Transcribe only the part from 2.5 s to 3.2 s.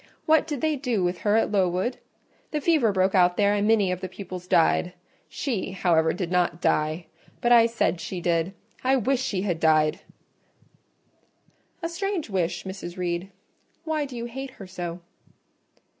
fever broke